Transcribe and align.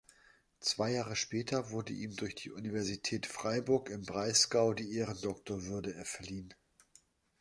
Zwei 0.59 0.93
Jahre 0.93 1.15
später 1.15 1.69
wurde 1.69 1.93
ihm 1.93 2.15
durch 2.15 2.33
die 2.33 2.49
Universität 2.49 3.27
Freiburg 3.27 3.91
im 3.91 4.01
Breisgau 4.01 4.73
die 4.73 4.91
Ehrendoktorwürde 4.95 5.93
verliehen. 6.05 6.55